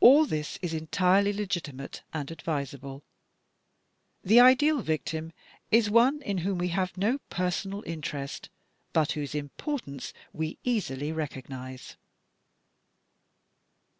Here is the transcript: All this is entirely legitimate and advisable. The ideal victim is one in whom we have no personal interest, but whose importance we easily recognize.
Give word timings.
All 0.00 0.24
this 0.26 0.58
is 0.60 0.74
entirely 0.74 1.32
legitimate 1.32 2.02
and 2.12 2.32
advisable. 2.32 3.04
The 4.24 4.40
ideal 4.40 4.82
victim 4.82 5.32
is 5.70 5.88
one 5.88 6.20
in 6.22 6.38
whom 6.38 6.58
we 6.58 6.70
have 6.70 6.96
no 6.96 7.18
personal 7.30 7.84
interest, 7.86 8.50
but 8.92 9.12
whose 9.12 9.36
importance 9.36 10.12
we 10.32 10.58
easily 10.64 11.12
recognize. 11.12 11.96